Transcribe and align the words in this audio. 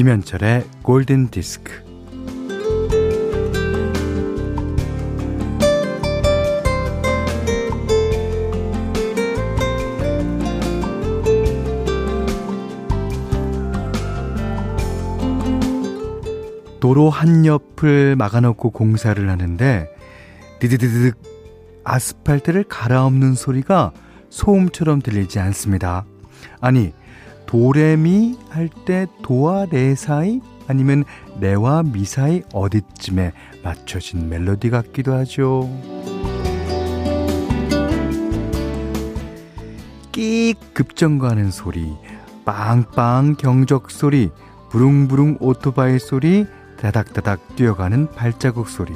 김현철의 0.00 0.64
골든 0.82 1.28
디스크. 1.28 1.72
도로 16.80 17.10
한 17.10 17.44
옆을 17.44 18.16
막아놓고 18.16 18.70
공사를 18.70 19.28
하는데 19.28 19.86
디디디득 20.60 21.14
아스팔트를 21.84 22.64
갈아엎는 22.64 23.34
소리가 23.34 23.92
소음처럼 24.30 25.02
들리지 25.02 25.38
않습니다. 25.40 26.06
아니 26.62 26.94
도레미 27.50 28.38
할 28.48 28.68
때 28.86 29.08
도와 29.22 29.66
레 29.72 29.96
사이 29.96 30.40
아니면 30.68 31.02
레와 31.40 31.82
미 31.82 32.04
사이 32.04 32.44
어디쯤에 32.52 33.32
맞춰진 33.64 34.28
멜로디 34.28 34.70
같기도 34.70 35.14
하죠. 35.14 35.68
끼익 40.12 40.74
급정거하는 40.74 41.50
소리, 41.50 41.92
빵빵 42.44 43.34
경적 43.34 43.90
소리, 43.90 44.30
부릉부릉 44.68 45.38
오토바이 45.40 45.98
소리, 45.98 46.46
다닥다닥 46.78 47.56
뛰어가는 47.56 48.12
발자국 48.12 48.68
소리. 48.68 48.92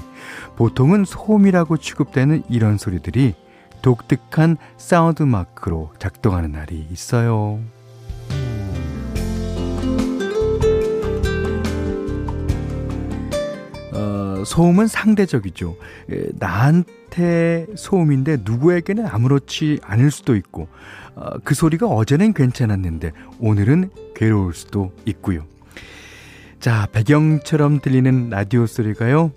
보통은 0.55 1.05
소음이라고 1.05 1.78
취급되는 1.78 2.45
이런 2.48 2.78
소리들이 2.78 3.34
독특한 3.83 4.59
사운드 4.77 5.25
마크로 5.25 5.91
작동하는 5.98 6.53
날이 6.53 6.87
있어요. 6.93 7.59
소음은 14.45 14.87
상대적이죠. 14.87 15.77
에, 16.11 16.27
나한테 16.39 17.67
소음인데 17.75 18.39
누구에게는 18.45 19.06
아무렇지 19.06 19.81
않을 19.83 20.11
수도 20.11 20.37
있고, 20.37 20.69
어, 21.14 21.39
그 21.45 21.55
소리가 21.55 21.87
어제는 21.87 22.33
괜찮았는데 22.33 23.12
오늘은 23.41 23.91
괴로울 24.15 24.55
수도 24.55 24.92
있고요. 25.06 25.45
자, 26.61 26.87
배경처럼 26.92 27.81
들리는 27.81 28.31
라디오 28.31 28.67
소리가요. 28.67 29.33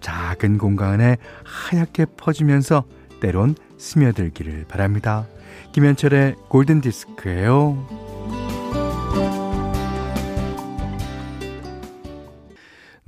작은 0.00 0.58
공간에 0.58 1.16
하얗게 1.44 2.06
퍼지면서 2.16 2.84
때론 3.20 3.54
스며들기를 3.78 4.64
바랍니다. 4.68 5.26
김현철의 5.72 6.34
골든 6.48 6.80
디스크예요. 6.80 8.01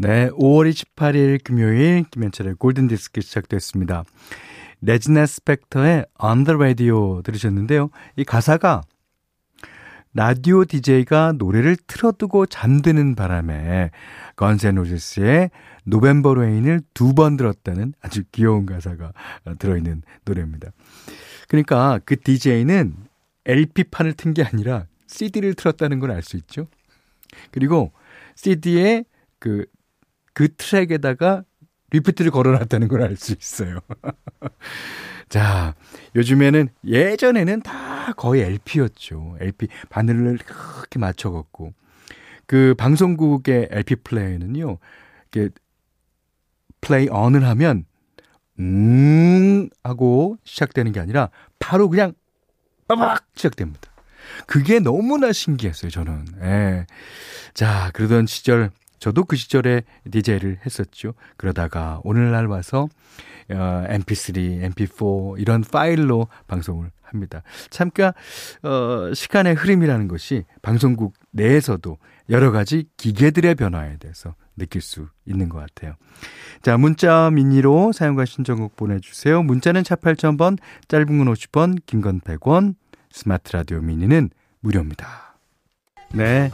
네, 0.05 0.29
5월 0.33 0.71
28일 0.71 1.43
금요일 1.43 2.05
김현철의 2.11 2.57
골든 2.57 2.89
디스크 2.89 3.23
시작됐습니다. 3.23 4.05
레지나 4.83 5.25
스펙터의 5.25 6.05
On 6.23 6.45
the 6.45 6.55
Radio 6.57 7.23
들으셨는데요. 7.23 7.89
이 8.17 8.25
가사가 8.25 8.83
라디오 10.13 10.67
DJ가 10.67 11.33
노래를 11.39 11.79
틀어두고 11.87 12.45
잠드는 12.45 13.15
바람에 13.15 13.93
건센로지스의 14.37 15.49
노벤버 15.85 16.35
레인을 16.35 16.83
두 16.93 17.15
번 17.15 17.39
들었다는 17.39 17.95
아주 18.03 18.25
귀여운 18.31 18.67
가사가 18.67 19.15
들어있는 19.59 20.03
노래입니다. 20.27 20.69
그러니까 21.49 21.99
그 22.05 22.21
DJ는 22.21 22.95
LP판을 23.47 24.13
튼 24.13 24.35
게 24.35 24.43
아니라 24.45 24.85
CD를 25.07 25.55
틀었다는 25.55 25.99
걸 25.99 26.11
알 26.11 26.23
수 26.23 26.37
있죠. 26.37 26.67
그리고 27.53 27.93
CD에 28.35 29.05
그, 29.39 29.65
그 30.35 30.55
트랙에다가 30.57 31.45
repeat를 31.91 32.31
걸어놨다는 32.31 32.89
걸 32.89 33.03
알 33.03 33.17
수 33.17 33.33
있어요. 33.33 33.79
자, 35.29 35.75
요즘에는 36.17 36.69
예전에는 36.85 37.63
다 37.63 38.13
거의 38.17 38.43
LP였죠. 38.43 39.37
LP 39.41 39.69
바늘을 39.89 40.39
그렇게 40.39 40.99
맞춰 40.99 41.31
갖고 41.31 41.73
그 42.47 42.75
방송국의 42.77 43.69
LP 43.71 43.97
플레이는요. 43.97 44.79
이게 45.29 45.49
플레이 46.81 47.09
언을 47.09 47.45
하면 47.47 47.87
음 48.59 49.69
하고 49.83 50.37
시작되는 50.45 50.93
게 50.93 51.01
아니라 51.01 51.31
바로 51.59 51.89
그냥 51.89 52.13
빠박 52.87 53.25
시작됩니다. 53.35 53.91
그게 54.47 54.81
너무나 54.81 55.33
신기했어요, 55.33 55.91
저는. 55.91 56.27
예. 56.43 56.87
자, 57.55 57.91
그러던 57.95 58.27
시절 58.27 58.71
저도 58.99 59.25
그 59.25 59.37
시절에 59.37 59.83
DJ를 60.11 60.59
했었죠. 60.65 61.15
그러다가 61.37 62.01
오늘날 62.05 62.47
와서 62.47 62.89
어, 63.51 63.85
MP3, 63.89 64.73
MP4 64.75 65.39
이런 65.39 65.63
파일로 65.63 66.29
방송을 66.47 66.91
합니다. 67.03 67.43
참, 67.71 67.91
그니까, 67.91 68.15
어, 68.63 69.13
시간의 69.13 69.55
흐름이라는 69.55 70.09
것이 70.09 70.45
방송국 70.63 71.13
내에서도 71.31 71.99
여러 72.31 72.51
가지 72.51 72.87
기계들의 72.97 73.55
변화에 73.57 73.99
대해서 73.99 74.35
느낄 74.57 74.81
수 74.81 75.09
있는 75.27 75.49
것 75.51 75.59
같아요. 75.59 75.95
자, 76.63 76.79
문자 76.79 77.31
미니로 77.31 77.93
사용과 77.93 78.25
신청곡 78.25 78.77
보내주세요. 78.77 79.43
문자는 79.43 79.85
차 79.85 79.95
8000번, 79.97 80.57
짧은 80.89 81.07
건 81.07 81.35
50원, 81.35 81.79
긴 81.87 82.01
건 82.01 82.21
100원, 82.21 82.75
스마트 83.11 83.53
라디오 83.55 83.81
미니는 83.81 84.31
무료입니다. 84.61 85.37
네. 86.15 86.51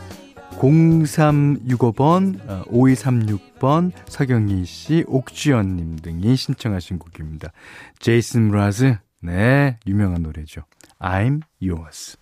0365번, 0.61 2.39
5236번, 2.67 3.93
어, 3.93 4.05
서경희 4.07 4.67
씨, 4.67 5.05
옥주연 5.07 5.77
님 5.77 5.97
등이 5.97 6.37
신청하신 6.37 6.99
곡입니다. 6.99 7.51
제이슨 7.99 8.51
브라즈, 8.51 8.99
네, 9.23 9.79
유명한 9.87 10.23
노래죠. 10.23 10.65
I'm 10.99 11.41
yours. 11.63 12.19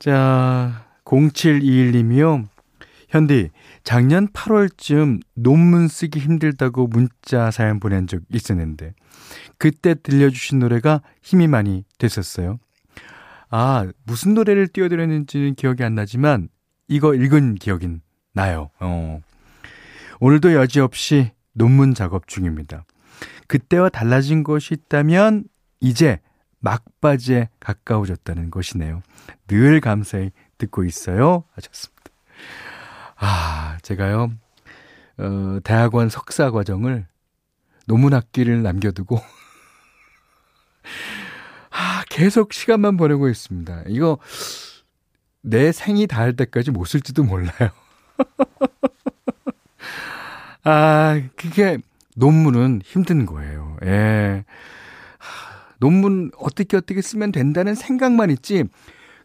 자, 0.00 0.86
0721님이요. 1.04 2.48
현디, 3.10 3.50
작년 3.84 4.26
8월쯤 4.28 5.20
논문 5.34 5.86
쓰기 5.86 6.18
힘들다고 6.18 6.88
문자 6.88 7.52
사연 7.52 7.78
보낸 7.78 8.08
적 8.08 8.22
있었는데, 8.28 8.94
그때 9.56 9.94
들려주신 9.94 10.58
노래가 10.58 11.00
힘이 11.22 11.46
많이 11.46 11.84
됐었어요. 11.98 12.58
아, 13.50 13.86
무슨 14.04 14.34
노래를 14.34 14.68
띄워드렸는지는 14.68 15.56
기억이 15.56 15.82
안 15.82 15.94
나지만, 15.96 16.48
이거 16.86 17.14
읽은 17.14 17.56
기억이 17.56 17.88
나요. 18.32 18.70
어. 18.78 19.20
오늘도 20.20 20.54
여지없이 20.54 21.32
논문 21.52 21.94
작업 21.94 22.28
중입니다. 22.28 22.84
그때와 23.48 23.88
달라진 23.88 24.44
것이 24.44 24.74
있다면, 24.74 25.44
이제 25.80 26.20
막바지에 26.60 27.48
가까워졌다는 27.58 28.50
것이네요. 28.50 29.02
늘 29.48 29.80
감사히 29.80 30.30
듣고 30.58 30.84
있어요. 30.84 31.44
하셨습니다. 31.54 32.02
아, 33.16 33.78
제가요, 33.82 34.30
어, 35.18 35.58
대학원 35.64 36.08
석사 36.08 36.52
과정을 36.52 37.06
논문 37.86 38.14
학기를 38.14 38.62
남겨두고, 38.62 39.16
아, 39.16 39.20
계속 42.10 42.52
시간만 42.52 42.98
보내고 42.98 43.30
있습니다. 43.30 43.84
이거 43.86 44.18
내 45.40 45.72
생이 45.72 46.06
닿을 46.06 46.36
때까지 46.36 46.70
못 46.70 46.84
쓸지도 46.84 47.24
몰라요. 47.24 47.70
아, 50.64 51.20
그게 51.36 51.78
논문은 52.16 52.82
힘든 52.84 53.24
거예요. 53.24 53.78
예. 53.84 54.44
논문 55.78 56.30
어떻게 56.36 56.76
어떻게 56.76 57.00
쓰면 57.00 57.32
된다는 57.32 57.74
생각만 57.74 58.30
있지. 58.30 58.64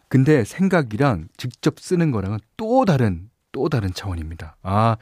근데 0.08 0.46
생각이랑 0.46 1.28
직접 1.36 1.80
쓰는 1.80 2.12
거랑은 2.12 2.40
또 2.56 2.86
다른 2.86 3.30
또 3.52 3.68
다른 3.68 3.94
차원입니다. 3.94 4.56
아, 4.62 4.96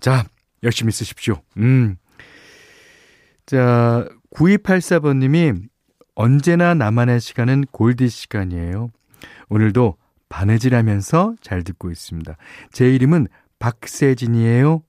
자, 0.00 0.24
열심히 0.62 0.90
쓰십시오. 0.90 1.40
음. 1.58 1.96
자, 3.44 4.08
9284번님이 4.34 5.68
언제나 6.16 6.72
나만의 6.72 7.20
시간은 7.20 7.66
골디 7.70 8.08
시간이에요. 8.08 8.90
오늘도 9.50 9.96
바느질하면서 10.30 11.36
잘 11.42 11.62
듣고 11.62 11.90
있습니다. 11.90 12.36
제 12.72 12.92
이름은 12.92 13.28
박세진이에요. 13.58 14.82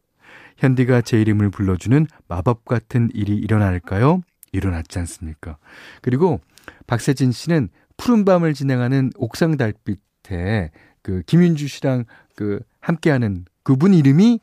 현디가 0.56 1.01
제 1.01 1.21
이름을 1.21 1.51
불러주는 1.51 2.07
마법 2.29 2.65
같은 2.65 3.09
일이 3.13 3.35
일어날까요? 3.35 4.21
일어났지 4.53 4.97
않습니까? 5.00 5.57
그리고 6.01 6.39
박세진 6.88 7.33
씨는 7.33 7.69
푸른 7.97 8.24
밤을 8.24 8.53
진행하는 8.53 9.12
옥상 9.18 9.57
달빛에 9.57 10.71
그 11.01 11.24
김윤주 11.25 11.68
씨랑 11.68 12.06
그 12.35 12.62
함께하는 12.79 13.45
그분 13.63 13.94
이름이 13.94 14.39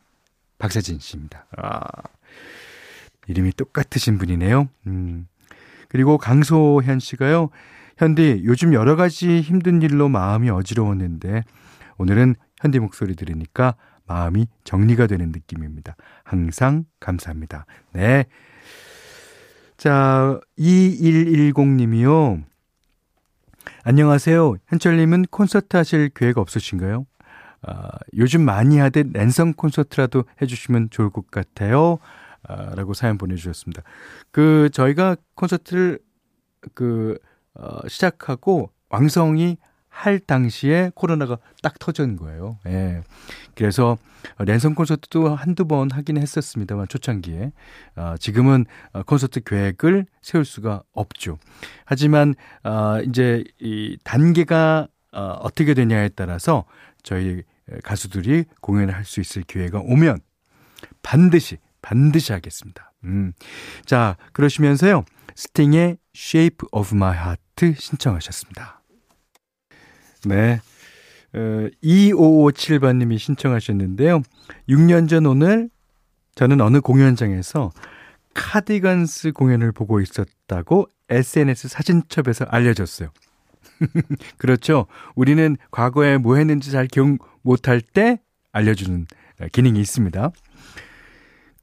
박세진 0.58 0.98
씨입니다. 0.98 1.46
아, 1.56 1.80
이름이 3.26 3.52
똑같으신 3.52 4.18
분이네요. 4.18 4.68
음. 4.86 5.26
그리고 5.94 6.18
강소현 6.18 6.98
씨가요. 6.98 7.50
현디 7.98 8.42
요즘 8.46 8.74
여러 8.74 8.96
가지 8.96 9.40
힘든 9.40 9.80
일로 9.80 10.08
마음이 10.08 10.50
어지러웠는데 10.50 11.44
오늘은 11.98 12.34
현디 12.60 12.80
목소리 12.80 13.14
들으니까 13.14 13.76
마음이 14.08 14.48
정리가 14.64 15.06
되는 15.06 15.30
느낌입니다. 15.30 15.94
항상 16.24 16.84
감사합니다. 16.98 17.66
네. 17.92 18.24
자, 19.76 20.40
2110님이요. 20.58 22.42
안녕하세요. 23.84 24.56
현철님은 24.66 25.26
콘서트 25.30 25.76
하실 25.76 26.08
계획 26.08 26.38
없으신가요? 26.38 27.06
아, 27.62 27.90
요즘 28.16 28.40
많이 28.40 28.78
하듯 28.78 29.12
랜선 29.12 29.54
콘서트라도 29.54 30.24
해주시면 30.42 30.88
좋을 30.90 31.10
것 31.10 31.30
같아요. 31.30 32.00
아, 32.48 32.74
라고 32.74 32.94
사연 32.94 33.18
보내주셨습니다. 33.18 33.82
그, 34.30 34.68
저희가 34.72 35.16
콘서트를 35.34 35.98
그, 36.74 37.18
어, 37.54 37.86
시작하고 37.88 38.70
왕성이 38.88 39.56
할 39.88 40.18
당시에 40.18 40.90
코로나가 40.96 41.38
딱 41.62 41.78
터진 41.78 42.16
거예요. 42.16 42.58
예. 42.66 43.02
그래서 43.54 43.96
랜선 44.38 44.74
콘서트도 44.74 45.36
한두 45.36 45.66
번 45.66 45.88
하긴 45.92 46.16
했었습니다만 46.16 46.88
초창기에 46.88 47.52
어, 47.94 48.16
지금은 48.18 48.66
어, 48.92 49.04
콘서트 49.04 49.40
계획을 49.44 50.06
세울 50.20 50.44
수가 50.44 50.82
없죠. 50.94 51.38
하지만 51.84 52.34
어, 52.64 52.98
이제 53.06 53.44
이 53.60 53.96
단계가 54.02 54.88
어, 55.12 55.20
어떻게 55.42 55.74
되냐에 55.74 56.08
따라서 56.08 56.64
저희 57.04 57.44
가수들이 57.84 58.46
공연을 58.60 58.94
할 58.94 59.04
수 59.04 59.20
있을 59.20 59.42
기회가 59.42 59.78
오면 59.78 60.18
반드시 61.02 61.58
반드시 61.84 62.32
하겠습니다. 62.32 62.92
음. 63.04 63.34
자, 63.84 64.16
그러시면서요. 64.32 65.04
스팅의 65.34 65.98
Shape 66.16 66.68
of 66.72 66.94
My 66.94 67.14
Heart 67.14 67.74
신청하셨습니다. 67.78 68.80
네. 70.24 70.60
어, 71.34 71.68
2557번님이 71.82 73.18
신청하셨는데요. 73.18 74.22
6년 74.68 75.08
전 75.08 75.26
오늘 75.26 75.68
저는 76.34 76.62
어느 76.62 76.80
공연장에서 76.80 77.70
카디건스 78.32 79.32
공연을 79.32 79.72
보고 79.72 80.00
있었다고 80.00 80.88
SNS 81.10 81.68
사진첩에서 81.68 82.46
알려줬어요. 82.46 83.10
그렇죠. 84.38 84.86
우리는 85.14 85.56
과거에 85.70 86.16
뭐 86.16 86.36
했는지 86.36 86.70
잘 86.70 86.86
기억 86.86 87.18
못할 87.42 87.82
때 87.82 88.20
알려주는 88.52 89.06
기능이 89.52 89.80
있습니다. 89.80 90.32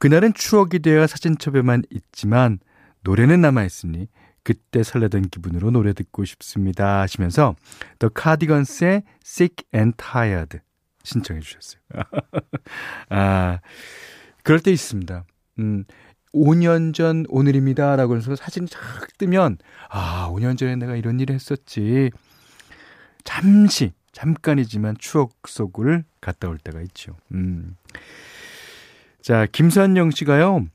그날은 0.02 0.34
추억이 0.34 0.80
되어 0.80 1.06
사진첩에만 1.06 1.84
있지만 1.92 2.58
노래는 3.02 3.40
남아있으니 3.40 4.08
그때 4.42 4.82
설레던 4.82 5.30
기분으로 5.30 5.70
노래 5.70 5.94
듣고 5.94 6.26
싶습니다 6.26 7.02
하시면서 7.02 7.56
The 8.00 8.10
Cardigans의 8.20 9.04
Sick 9.24 9.58
and 9.76 9.96
Tired 9.98 10.58
신청해 11.04 11.42
주셨어요. 11.42 11.82
아, 13.10 13.60
그럴 14.42 14.60
때 14.60 14.72
있습니다. 14.72 15.24
음, 15.60 15.86
5년 16.34 16.96
전 16.96 17.28
오늘입니다 17.30 17.96
라고 17.96 18.18
해서 18.18 18.36
사진이 18.36 18.70
쫙 18.70 18.80
뜨면 19.20 19.60
아, 19.88 20.30
5년 20.32 20.58
전에 20.58 20.78
내가 20.78 20.96
이런 20.96 21.20
일을 21.20 21.36
했었지. 21.36 22.10
잠시, 23.24 23.94
잠깐이지만 24.14 24.96
추억 24.98 25.48
속을 25.48 26.06
갔다 26.22 26.50
올 26.50 26.58
때가 26.58 26.82
있죠. 26.82 27.18
음. 27.34 27.76
자, 29.22 29.46
김선영 29.52 30.12
씨가요. 30.12 30.66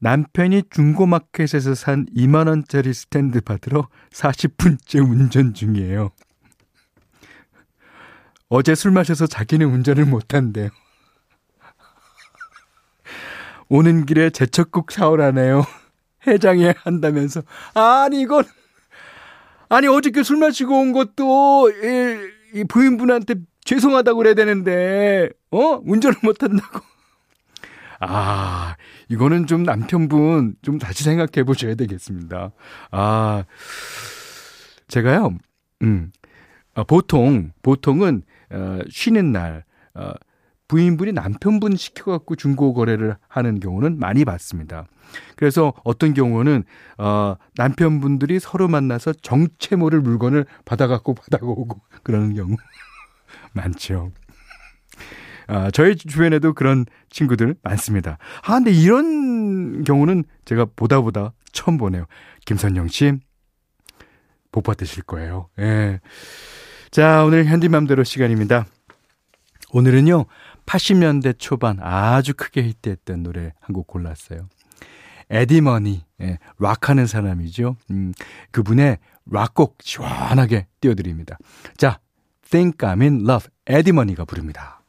남편이 0.00 0.64
중고마켓에서 0.70 1.74
산 1.74 2.06
2만 2.16 2.48
원짜리 2.48 2.92
스탠드 2.94 3.40
받으러 3.40 3.88
40분째 4.12 5.02
운전 5.02 5.52
중이에요. 5.52 6.10
어제 8.48 8.74
술 8.74 8.92
마셔서 8.92 9.26
자기는 9.26 9.66
운전을 9.66 10.06
못 10.06 10.34
한대요. 10.34 10.70
오는 13.68 14.06
길에 14.06 14.30
제철국 14.30 14.92
사오라네요. 14.92 15.64
해장해 16.26 16.74
한다면서. 16.78 17.42
아니, 17.74 18.22
이건. 18.22 18.44
아니, 19.68 19.88
어저께 19.88 20.22
술 20.22 20.38
마시고 20.38 20.80
온 20.80 20.92
것도, 20.92 21.70
이, 21.70 22.60
이 22.60 22.64
부인분한테 22.64 23.34
죄송하다고 23.64 24.18
그래야 24.18 24.34
되는데, 24.34 25.28
어? 25.50 25.80
운전을 25.84 26.18
못 26.22 26.42
한다고. 26.42 26.80
아, 28.00 28.76
이거는 29.08 29.46
좀 29.46 29.62
남편분 29.62 30.56
좀 30.62 30.78
다시 30.78 31.04
생각해 31.04 31.44
보셔야 31.44 31.74
되겠습니다. 31.74 32.52
아, 32.90 33.44
제가요, 34.88 35.36
음, 35.82 36.12
아, 36.74 36.84
보통, 36.84 37.52
보통은, 37.62 38.22
어, 38.50 38.78
쉬는 38.90 39.32
날, 39.32 39.64
어, 39.94 40.12
부인분이 40.68 41.12
남편분 41.12 41.76
시켜갖고 41.76 42.36
중고 42.36 42.74
거래를 42.74 43.16
하는 43.28 43.60
경우는 43.60 43.98
많이 43.98 44.24
봤습니다. 44.24 44.86
그래서 45.36 45.72
어떤 45.84 46.12
경우는, 46.12 46.64
어, 46.98 47.36
남편분들이 47.56 48.40
서로 48.40 48.68
만나서 48.68 49.12
정체 49.14 49.76
모를 49.76 50.00
물건을 50.00 50.44
받아갖고 50.64 51.14
받아오고 51.14 51.80
그러는 52.02 52.34
경우 52.34 52.56
많죠. 53.54 54.12
아, 55.48 55.70
저희 55.70 55.96
주변에도 55.96 56.52
그런 56.54 56.86
친구들 57.10 57.54
많습니다. 57.62 58.18
아, 58.42 58.54
근데 58.54 58.72
이런 58.72 59.84
경우는 59.84 60.24
제가 60.44 60.66
보다 60.76 61.00
보다 61.00 61.32
처음 61.52 61.76
보네요. 61.78 62.06
김선영 62.44 62.88
씨, 62.88 63.12
복 64.52 64.64
받으실 64.64 65.02
거예요. 65.02 65.48
예. 65.58 66.00
자, 66.90 67.24
오늘 67.24 67.44
현디맘대로 67.46 68.04
시간입니다. 68.04 68.66
오늘은요, 69.72 70.24
80년대 70.66 71.38
초반 71.38 71.78
아주 71.80 72.34
크게 72.34 72.62
히트했던 72.62 73.22
노래 73.22 73.52
한 73.60 73.74
곡 73.74 73.86
골랐어요. 73.86 74.48
에디머니, 75.28 76.04
예, 76.22 76.38
락하는 76.58 77.06
사람이죠. 77.06 77.76
음, 77.90 78.12
그분의 78.52 78.98
락곡 79.30 79.78
시원하게 79.82 80.68
띄워드립니다. 80.80 81.36
자, 81.76 81.98
Think 82.48 82.76
I'm 82.88 83.00
in 83.02 83.22
Love, 83.28 83.48
에디머니가 83.66 84.24
부릅니다. 84.24 84.80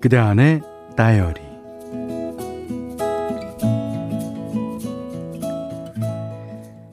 그대 0.00 0.16
안의 0.16 0.62
다이어리 0.96 1.40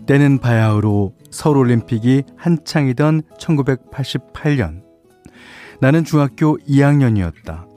때는 0.07 0.39
바야흐로 0.39 1.13
서울올림픽이 1.29 2.23
한창이던 2.35 3.21
1988년 3.37 4.83
나는 5.81 6.03
중학교 6.03 6.57
2학년이었다. 6.57 7.67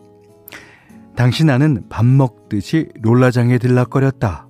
당시 1.14 1.44
나는 1.44 1.84
밥 1.90 2.06
먹듯이 2.06 2.88
롤라장에 3.02 3.58
들락거렸다. 3.58 4.47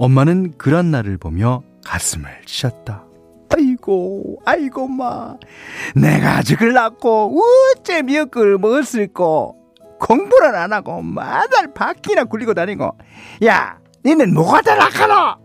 엄마는 0.00 0.54
그런 0.56 0.90
나를 0.90 1.18
보며 1.18 1.62
가슴을 1.84 2.30
치셨다. 2.46 3.04
아이고, 3.54 4.40
아이고, 4.46 4.88
마. 4.88 5.36
내가 5.94 6.38
아 6.38 6.42
저걸 6.42 6.72
낳고, 6.72 7.38
어째 7.76 8.00
미역국을 8.00 8.56
먹었을꼬. 8.56 9.56
공부를 10.00 10.54
안 10.56 10.72
하고, 10.72 11.02
만날 11.02 11.74
바퀴나 11.74 12.24
굴리고 12.24 12.54
다니고. 12.54 12.96
야, 13.44 13.78
니는 14.02 14.32
뭐가 14.32 14.62
될라카노? 14.62 15.38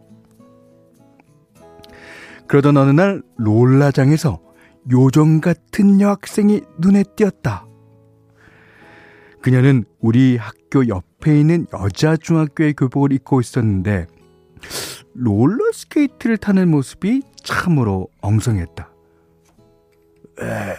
그러던 2.47 2.77
어느 2.77 2.91
날 2.91 3.21
롤라장에서 3.35 4.39
요정 4.89 5.41
같은 5.41 5.99
여학생이 5.99 6.61
눈에 6.77 7.03
띄었다. 7.17 7.65
그녀는 9.41 9.83
우리 9.99 10.37
학교 10.37 10.87
옆에 10.87 11.37
있는 11.37 11.67
여자 11.73 12.15
중학교의 12.15 12.75
교복을 12.75 13.11
입고 13.11 13.41
있었는데 13.41 14.07
롤러스케이트를 15.13 16.37
타는 16.37 16.69
모습이 16.69 17.21
참으로 17.43 18.07
엉성했다. 18.21 18.89
에, 20.41 20.75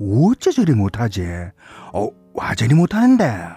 어째 0.00 0.50
저리 0.50 0.72
못하지? 0.72 1.26
어, 1.92 2.08
와저리 2.34 2.74
못하는데. 2.74 3.48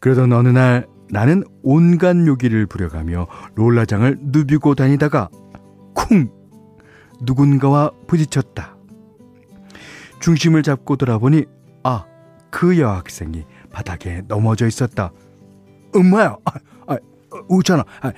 그러던 0.00 0.32
어느 0.32 0.48
날 0.48 0.86
나는 1.10 1.44
온갖 1.62 2.16
요기를 2.16 2.66
부려가며 2.66 3.26
롤라장을 3.54 4.18
누비고 4.20 4.74
다니다가 4.74 5.28
쿵! 5.94 6.30
누군가와 7.22 7.90
부딪혔다. 8.06 8.76
중심을 10.20 10.62
잡고 10.62 10.96
돌아보니 10.96 11.44
아, 11.82 12.06
그 12.50 12.78
여학생이 12.78 13.44
바닥에 13.72 14.22
넘어져 14.26 14.66
있었다. 14.66 15.12
엄마야, 15.94 16.36
아, 16.44 16.52
아, 16.54 16.60
우찬아, 17.48 17.84
아, 18.02 18.12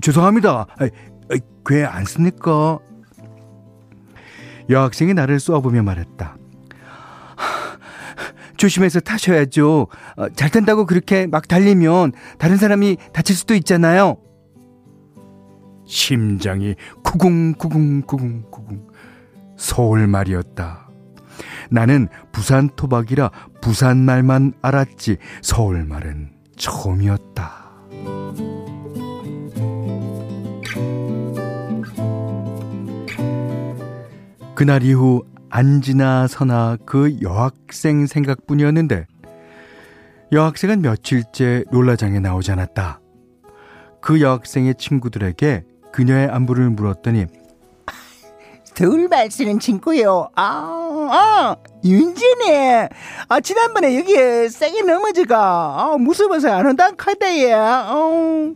죄송합니다. 0.00 0.66
아, 0.78 0.88
괴안 1.66 2.04
씁니까? 2.04 2.78
여학생이 4.68 5.14
나를 5.14 5.40
쏘아보며 5.40 5.82
말했다. 5.82 6.36
조심해서 8.56 9.00
타셔야죠. 9.00 9.88
어, 10.16 10.28
잘 10.30 10.50
탄다고 10.50 10.86
그렇게 10.86 11.26
막 11.26 11.48
달리면 11.48 12.12
다른 12.38 12.56
사람이 12.56 12.96
다칠 13.12 13.36
수도 13.36 13.54
있잖아요. 13.54 14.16
심장이 15.86 16.74
구궁구궁구궁구궁 17.02 18.88
서울 19.58 20.06
말이었다. 20.06 20.88
나는 21.70 22.08
부산 22.32 22.70
토박이라 22.74 23.30
부산 23.60 23.98
말만 23.98 24.54
알았지 24.62 25.18
서울 25.42 25.84
말은 25.84 26.32
처음이었다. 26.56 27.63
그날 34.54 34.82
이후 34.82 35.24
안지나 35.50 36.26
서나 36.26 36.78
그 36.86 37.18
여학생 37.20 38.06
생각뿐이었는데 38.06 39.06
여학생은 40.32 40.80
며칠째 40.80 41.64
롤라장에 41.70 42.18
나오지 42.20 42.50
않았다. 42.52 43.00
그 44.00 44.20
여학생의 44.20 44.76
친구들에게 44.76 45.64
그녀의 45.92 46.28
안부를 46.28 46.70
물었더니 46.70 47.26
서울 48.76 49.08
쓰는 49.30 49.60
친구요. 49.60 50.28
아, 50.34 51.08
아, 51.10 51.56
윤진이. 51.84 52.50
아, 53.28 53.40
지난번에 53.40 53.96
여기 53.96 54.48
세게 54.48 54.82
넘어지가. 54.82 55.38
아, 55.38 55.96
무서워서 55.98 56.50
안 56.52 56.66
온다 56.66 56.90
카대에. 56.90 57.52
어. 57.52 58.52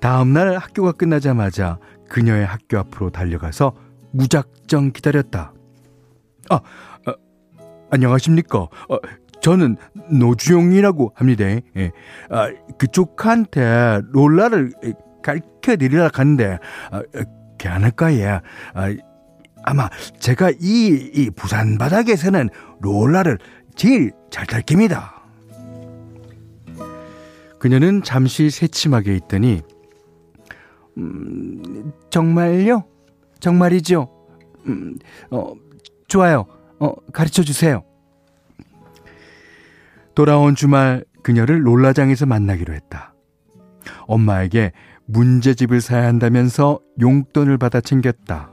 다음날 0.00 0.56
학교가 0.56 0.92
끝나자마자 0.92 1.78
그녀의 2.08 2.44
학교 2.44 2.78
앞으로 2.78 3.10
달려가서 3.10 3.74
무작정 4.12 4.92
기다렸다. 4.92 5.52
아, 6.50 6.60
아 7.06 7.14
안녕하십니까. 7.90 8.68
아, 8.88 8.98
저는 9.40 9.76
노주용이라고 10.10 11.12
합니다. 11.14 11.44
예. 11.76 11.92
아, 12.30 12.50
그쪽한테 12.76 14.00
롤라를 14.10 14.72
가르쳐 15.22 15.76
드리러 15.76 16.08
갔는데, 16.08 16.58
아, 16.90 17.02
괜찮을까, 17.58 18.14
예. 18.14 18.40
아, 18.74 18.94
아마 19.64 19.88
제가 20.20 20.50
이, 20.60 21.10
이 21.14 21.30
부산 21.30 21.78
바닥에서는 21.78 22.48
롤라를 22.80 23.38
제일 23.74 24.12
잘 24.30 24.46
탈 24.46 24.62
겁니다. 24.62 25.22
그녀는 27.58 28.02
잠시 28.02 28.50
새침하게 28.50 29.16
있더니, 29.16 29.62
음, 30.98 31.92
정말요? 32.10 32.84
정말이죠? 33.40 34.08
음, 34.66 34.96
어, 35.30 35.52
좋아요. 36.08 36.46
어, 36.78 36.94
가르쳐 37.12 37.42
주세요. 37.42 37.82
돌아온 40.14 40.54
주말 40.54 41.04
그녀를 41.22 41.66
롤라장에서 41.66 42.26
만나기로 42.26 42.72
했다. 42.72 43.14
엄마에게 44.06 44.72
문제집을 45.06 45.80
사야 45.80 46.06
한다면서 46.06 46.80
용돈을 47.00 47.58
받아 47.58 47.80
챙겼다. 47.80 48.50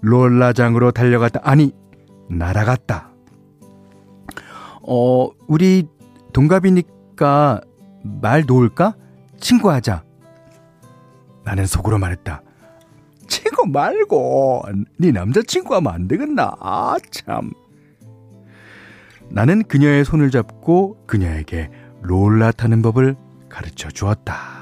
롤라장으로 0.00 0.90
달려갔다. 0.90 1.40
아니, 1.42 1.72
날아갔다. 2.28 3.10
어, 4.82 5.28
우리 5.46 5.86
동갑이니까 6.32 7.60
말 8.02 8.44
놓을까? 8.46 8.96
친구하자. 9.38 10.04
나는 11.44 11.66
속으로 11.66 11.98
말했다. 11.98 12.42
친구 13.28 13.66
말고 13.66 14.62
네 14.98 15.10
남자친구 15.12 15.74
하면 15.76 15.92
안 15.92 16.08
되겠나? 16.08 16.52
아 16.60 16.96
참. 17.10 17.50
나는 19.30 19.62
그녀의 19.64 20.04
손을 20.04 20.30
잡고 20.30 21.06
그녀에게 21.06 21.70
롤라 22.02 22.52
타는 22.52 22.82
법을 22.82 23.16
가르쳐 23.48 23.88
주었다. 23.88 24.61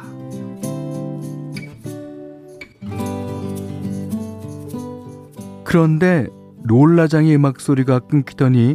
그런데 5.71 6.27
롤라장의 6.65 7.37
음악 7.37 7.61
소리가 7.61 8.01
끊기더니 8.01 8.75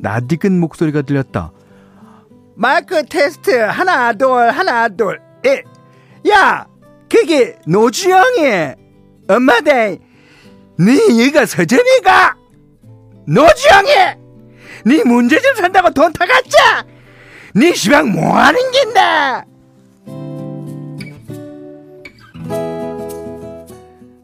나디근 0.00 0.58
목소리가 0.58 1.02
들렸다. 1.02 1.52
마이크 2.56 3.04
테스트 3.06 3.52
하나 3.56 4.12
둘 4.12 4.50
하나 4.50 4.88
둘 4.88 5.20
예. 5.46 5.62
야 6.28 6.66
그게 7.08 7.56
노주영이 7.68 8.74
엄마대 9.28 10.00
네 10.76 11.16
얘가 11.18 11.46
서점이가 11.46 12.36
노주영이 13.28 13.90
네 14.86 15.04
문제점 15.04 15.54
산다고 15.54 15.90
돈 15.90 16.12
타갔자 16.12 16.84
네 17.54 17.72
시방 17.74 18.10
뭐하는 18.10 18.58
겐다 18.72 19.46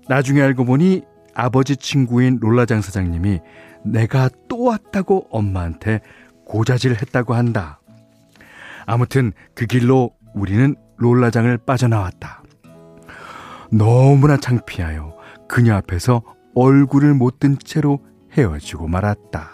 나중에 0.09 0.43
알고 0.43 0.64
보니 0.64 1.02
아버지 1.41 1.75
친구인 1.75 2.37
롤라장 2.39 2.83
사장님이 2.83 3.41
내가 3.83 4.29
또 4.47 4.65
왔다고 4.65 5.27
엄마한테 5.31 6.01
고자질 6.45 6.93
했다고 6.93 7.33
한다. 7.33 7.81
아무튼 8.85 9.33
그 9.55 9.65
길로 9.65 10.11
우리는 10.35 10.77
롤라장을 10.99 11.57
빠져나왔다. 11.65 12.43
너무나 13.73 14.37
창피하여 14.37 15.17
그녀 15.49 15.77
앞에서 15.77 16.23
얼굴을 16.55 17.15
못 17.15 17.39
든 17.41 17.57
채로 17.59 18.01
헤어지고 18.37 18.87
말았다. 18.89 19.49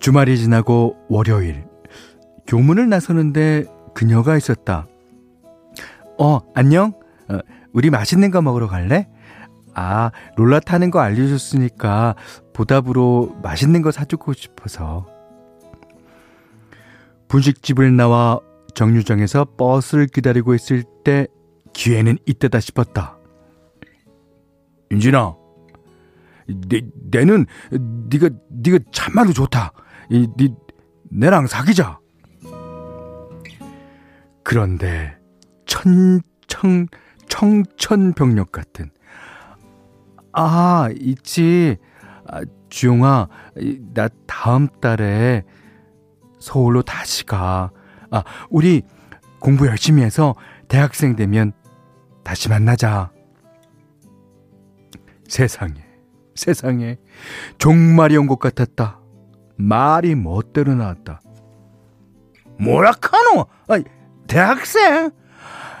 주말이 0.00 0.38
지나고 0.38 0.96
월요일 1.08 1.67
교문을 2.48 2.88
나서는데 2.88 3.66
그녀가 3.94 4.36
있었다. 4.36 4.88
어, 6.18 6.40
안녕? 6.54 6.94
어, 7.28 7.38
우리 7.72 7.90
맛있는 7.90 8.30
거 8.30 8.42
먹으러 8.42 8.66
갈래? 8.66 9.06
아, 9.74 10.10
롤라 10.36 10.60
타는 10.60 10.90
거 10.90 10.98
알려줬으니까 10.98 12.16
보답으로 12.54 13.36
맛있는 13.42 13.82
거 13.82 13.92
사주고 13.92 14.32
싶어서. 14.32 15.06
분식집을 17.28 17.94
나와 17.94 18.40
정류장에서 18.74 19.44
버스를 19.56 20.06
기다리고 20.06 20.54
있을 20.54 20.84
때 21.04 21.26
기회는 21.74 22.16
이때다 22.24 22.60
싶었다. 22.60 23.18
윤진아, 24.90 25.36
내, 26.68 26.80
내는 27.10 27.44
네가 27.70 28.30
네가 28.48 28.78
참말로 28.90 29.34
좋다. 29.34 29.72
이, 30.08 30.26
네, 30.38 30.48
내랑 31.10 31.46
사귀자. 31.46 32.00
그런데 34.48 35.14
천청 35.66 36.86
청천벽력 37.28 38.50
같은 38.50 38.90
아 40.32 40.88
있지 40.98 41.76
아, 42.26 42.40
주용아 42.70 43.28
나 43.92 44.08
다음 44.26 44.68
달에 44.80 45.44
서울로 46.40 46.80
다시 46.80 47.26
가. 47.26 47.72
아, 48.10 48.24
우리 48.48 48.80
공부 49.38 49.66
열심히 49.66 50.02
해서 50.02 50.34
대학생 50.68 51.14
되면 51.14 51.52
다시 52.24 52.48
만나자. 52.48 53.10
세상에, 55.28 55.84
세상에, 56.34 56.96
종말이 57.58 58.16
온 58.16 58.26
것 58.26 58.38
같았다. 58.38 58.98
말이 59.56 60.14
멋대로 60.14 60.74
나왔다. 60.74 61.20
뭐라 62.58 62.92
카노? 62.92 63.46
아, 63.68 63.78
대학생? 64.28 65.10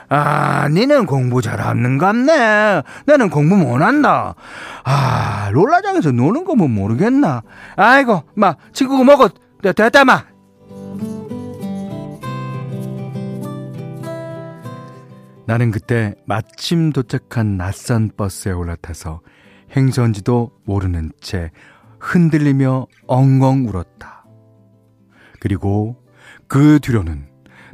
아, 0.08 0.68
니는 0.68 1.06
공부 1.06 1.42
잘하는갑네. 1.42 2.82
나는 3.04 3.30
공부 3.30 3.56
못한다. 3.56 4.34
아, 4.84 5.50
롤라장에서 5.52 6.12
노는 6.12 6.44
거면 6.44 6.70
모르겠나. 6.70 7.42
아이고, 7.76 8.24
마, 8.34 8.56
친구가 8.72 9.04
먹어. 9.04 9.28
됐다, 9.62 10.04
마. 10.04 10.24
나는 15.46 15.70
그때 15.70 16.14
마침 16.26 16.92
도착한 16.92 17.56
낯선 17.56 18.10
버스에 18.16 18.52
올라타서 18.52 19.20
행선지도 19.74 20.52
모르는 20.64 21.10
채 21.20 21.50
흔들리며 22.00 22.86
엉엉 23.06 23.66
울었다. 23.66 24.26
그리고 25.40 25.96
그 26.48 26.78
뒤로는 26.82 27.27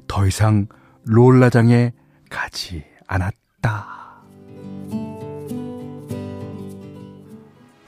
더 0.06 0.26
이상 0.26 0.66
롤라장에 1.04 1.92
가지 2.30 2.84
않았다. 3.06 4.04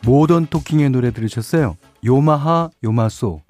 모던 0.04 0.46
토킹의 0.46 0.90
노래 0.90 1.10
들으셨어요? 1.10 1.76
요마하 2.04 2.70
요마소. 2.84 3.42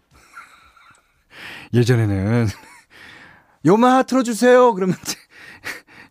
예전에는 1.75 2.46
요마하 3.66 4.02
틀어주세요. 4.04 4.73
그러면 4.75 4.96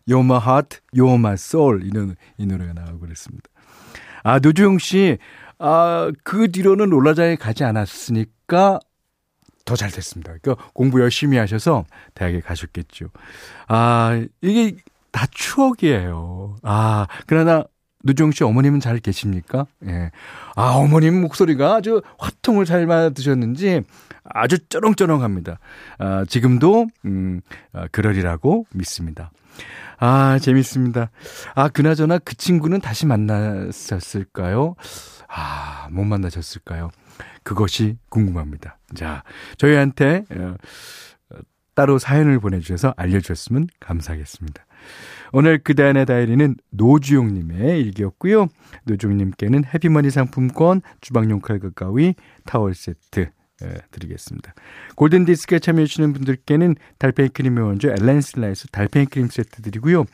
You're 0.08 0.24
my 0.24 0.40
heart, 0.40 0.78
you're 0.94 1.18
my 1.18 1.34
soul. 1.34 1.84
이, 1.84 1.90
노, 1.90 2.14
이 2.38 2.46
노래가 2.46 2.72
나오고 2.72 3.00
그랬습니다. 3.00 3.50
아, 4.22 4.38
노주영 4.38 4.78
씨, 4.78 5.18
아, 5.58 6.10
그 6.22 6.50
뒤로는 6.50 6.90
롤라장에 6.90 7.36
가지 7.36 7.64
않았으니까 7.64 8.78
더 9.66 9.76
잘 9.76 9.90
됐습니다. 9.90 10.32
그러니까 10.40 10.64
공부 10.72 11.00
열심히 11.02 11.36
하셔서 11.36 11.84
대학에 12.14 12.40
가셨겠죠. 12.40 13.08
아, 13.68 14.24
이게 14.40 14.76
다 15.12 15.26
추억이에요. 15.30 16.56
아, 16.62 17.06
그러나 17.26 17.64
노주영 18.04 18.30
씨 18.30 18.44
어머님은 18.44 18.80
잘 18.80 18.98
계십니까? 19.00 19.66
예. 19.86 20.10
아, 20.54 20.70
어머님 20.76 21.20
목소리가 21.20 21.74
아주 21.74 22.00
화통을 22.18 22.64
삶아 22.64 22.86
드셨는지 22.86 23.82
아주 24.24 24.58
쩌렁쩌렁합니다. 24.68 25.58
아, 25.98 26.24
지금도, 26.28 26.86
음, 27.04 27.40
아, 27.72 27.86
그러리라고 27.90 28.66
믿습니다. 28.72 29.30
아, 29.98 30.38
재밌습니다. 30.40 31.10
아, 31.54 31.68
그나저나 31.68 32.18
그 32.18 32.36
친구는 32.36 32.80
다시 32.80 33.06
만났었을까요? 33.06 34.76
아, 35.28 35.88
못 35.90 36.04
만나셨을까요? 36.04 36.90
그것이 37.42 37.96
궁금합니다. 38.08 38.78
자, 38.94 39.22
저희한테 39.58 40.24
어, 40.30 40.56
따로 41.74 41.98
사연을 41.98 42.40
보내주셔서 42.40 42.94
알려주셨으면 42.96 43.68
감사하겠습니다. 43.80 44.66
오늘 45.32 45.58
그대안의 45.58 46.06
다이리는 46.06 46.56
노주용님의 46.70 47.80
일기였고요. 47.82 48.48
노주용님께는 48.84 49.64
해피머니 49.74 50.10
상품권, 50.10 50.80
주방용 51.00 51.40
칼과 51.40 51.70
가위, 51.74 52.14
타월 52.44 52.74
세트 52.74 53.30
예, 53.64 53.74
드리겠습니다. 53.90 54.54
골든디스크에 54.96 55.60
참여해주시는 55.60 56.12
분들께는 56.12 56.74
달팽이 56.98 57.30
크림의 57.30 57.64
원조 57.64 57.88
엘렌실라에서 57.88 58.68
달팽이 58.70 59.06
크림 59.06 59.28
세트 59.28 59.62
드리고요. 59.62 60.04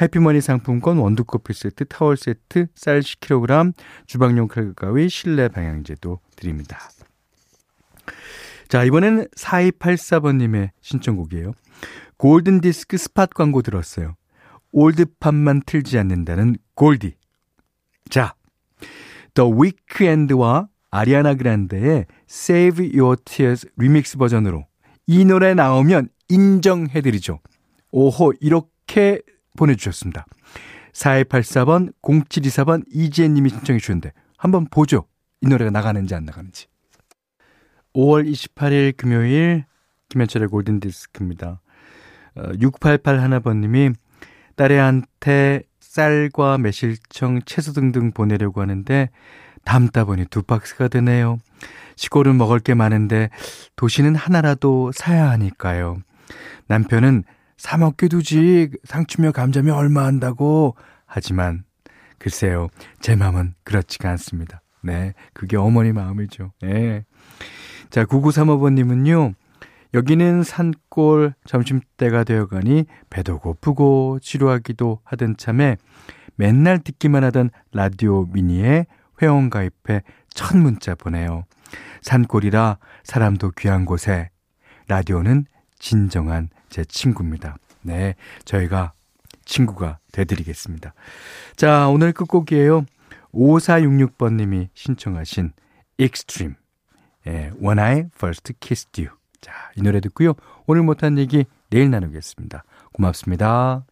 해피머니 0.00 0.40
상품권, 0.40 0.98
원두 0.98 1.24
커피 1.24 1.52
세트, 1.52 1.86
타월 1.86 2.16
세트, 2.16 2.66
쌀 2.74 3.00
10kg, 3.00 3.74
주방용 4.06 4.48
칼과 4.48 4.72
가위, 4.74 5.08
실내 5.08 5.48
방향제도 5.48 6.18
드립니다. 6.36 6.78
자, 8.68 8.82
이번에는 8.84 9.28
4284번님의 9.36 10.70
신청곡이에요. 10.80 11.52
골든 12.16 12.60
디스크 12.60 12.96
spot 12.96 13.26
광고 13.26 13.62
들었어요. 13.62 14.16
old 14.72 15.02
pop만 15.02 15.62
틀지 15.66 15.98
않는다는 15.98 16.56
골디. 16.74 17.14
자, 18.10 18.34
더 19.34 19.48
위크엔드와 19.48 20.68
아리아나 20.90 21.34
그란데의 21.34 22.06
Save 22.28 22.98
Your 22.98 23.16
Tears 23.24 23.68
리믹스 23.76 24.16
버전으로 24.16 24.66
이 25.06 25.24
노래 25.24 25.54
나오면 25.54 26.08
인정해드리죠. 26.28 27.40
오호, 27.90 28.34
이렇게 28.40 29.20
보내주셨습니다. 29.56 30.26
4284번, 30.92 31.92
0724번 32.02 32.84
이지혜님이 32.90 33.50
신청해 33.50 33.78
주셨는데 33.80 34.12
한번 34.36 34.66
보죠. 34.70 35.06
이 35.40 35.48
노래가 35.48 35.70
나가는지 35.70 36.14
안 36.14 36.24
나가는지. 36.24 36.66
5월 37.94 38.30
28일 38.30 38.96
금요일 38.96 39.64
김현철의 40.08 40.48
골든디스크입니다. 40.48 41.60
688 42.60 43.16
어, 43.16 43.40
딸애한테 44.56 45.62
쌀과 45.80 46.58
매실청, 46.58 47.40
채소 47.44 47.72
등등 47.72 48.12
보내려고 48.12 48.60
하는데 48.60 49.10
담다 49.64 50.04
보니 50.04 50.26
두 50.26 50.42
박스가 50.42 50.88
되네요. 50.88 51.38
시골은 51.96 52.36
먹을 52.36 52.58
게 52.58 52.74
많은데 52.74 53.30
도시는 53.76 54.14
하나라도 54.14 54.90
사야 54.92 55.30
하니까요. 55.30 55.98
남편은 56.66 57.24
사 57.56 57.76
먹게 57.78 58.08
두지 58.08 58.70
상추며 58.84 59.32
감자며 59.32 59.74
얼마 59.74 60.04
한다고 60.04 60.76
하지만 61.06 61.64
글쎄요 62.18 62.68
제 63.00 63.16
마음은 63.16 63.54
그렇지가 63.64 64.10
않습니다. 64.10 64.62
네 64.82 65.14
그게 65.32 65.56
어머니 65.56 65.92
마음이죠. 65.92 66.52
네. 66.60 67.04
자 67.90 68.04
9935번님은요 68.04 69.34
여기는 69.94 70.42
산골 70.42 71.34
점심때가 71.46 72.24
되어가니 72.24 72.86
배도 73.10 73.38
고프고 73.38 74.18
지루하기도 74.20 75.00
하던 75.04 75.36
참에 75.36 75.76
맨날 76.36 76.80
듣기만 76.80 77.22
하던 77.24 77.50
라디오 77.72 78.26
미니에 78.26 78.86
회원 79.22 79.50
가입해 79.50 80.02
첫 80.30 80.56
문자 80.56 80.96
보내요. 80.96 81.44
산골이라 82.02 82.78
사람도 83.04 83.52
귀한 83.52 83.84
곳에 83.84 84.30
라디오는 84.88 85.46
진정한 85.78 86.48
제 86.74 86.84
친구입니다. 86.84 87.56
네, 87.82 88.16
저희가 88.44 88.94
친구가 89.44 89.98
되드리겠습니다. 90.10 90.92
자, 91.54 91.86
오늘 91.86 92.12
끝곡이에요. 92.12 92.84
5466번님이 93.32 94.70
신청하신 94.74 95.52
Extreme. 96.00 96.56
예, 97.28 97.52
I 97.78 98.06
First 98.16 98.54
Kissed 98.58 99.00
You. 99.00 99.16
자, 99.40 99.52
이 99.76 99.82
노래 99.82 100.00
듣고요. 100.00 100.34
오늘 100.66 100.82
못한 100.82 101.16
얘기 101.16 101.44
내일 101.70 101.90
나누겠습니다. 101.90 102.64
고맙습니다. 102.92 103.84